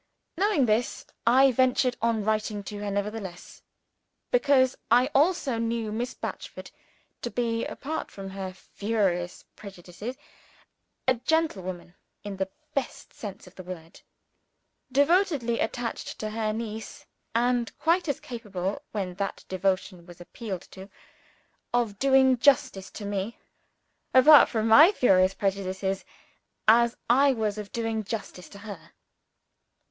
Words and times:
Knowing 0.35 0.65
this, 0.65 1.05
I 1.27 1.51
ventured 1.51 1.95
on 2.01 2.23
writing 2.23 2.63
to 2.63 2.79
her 2.79 2.89
nevertheless, 2.89 3.61
because 4.31 4.75
I 4.89 5.11
also 5.13 5.59
knew 5.59 5.91
Miss 5.91 6.15
Batchford 6.15 6.71
to 7.21 7.29
be 7.29 7.65
(apart 7.65 8.09
from 8.09 8.31
her 8.31 8.51
furious 8.51 9.45
prejudices) 9.55 10.15
a 11.07 11.13
gentlewoman 11.13 11.93
in 12.23 12.37
the 12.37 12.49
best 12.73 13.13
sense 13.13 13.45
of 13.45 13.53
the 13.53 13.61
word; 13.61 14.01
devotedly 14.91 15.59
attached 15.59 16.17
to 16.17 16.31
her 16.31 16.51
niece, 16.51 17.05
and 17.35 17.71
quite 17.77 18.07
as 18.07 18.19
capable, 18.19 18.81
when 18.93 19.13
that 19.13 19.45
devotion 19.47 20.07
was 20.07 20.19
appealed 20.19 20.63
to, 20.71 20.89
of 21.75 21.99
doing 21.99 22.39
justice 22.39 22.89
to 22.89 23.05
me 23.05 23.37
(apart 24.15 24.49
from 24.49 24.67
my 24.67 24.91
furious 24.91 25.35
prejudices) 25.35 26.03
as 26.67 26.97
I 27.07 27.33
was 27.33 27.59
of 27.59 27.71
doing 27.71 28.03
justice 28.03 28.49
to 28.49 28.57
her. 28.65 28.93